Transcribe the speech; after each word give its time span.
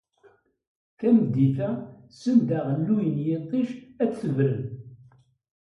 Tameddit-a, 0.99 1.71
send 2.19 2.49
aɣelluy 2.59 3.05
n 3.15 3.17
yiṭij 3.25 3.69
ad 4.03 4.09
d-tebren. 4.11 4.63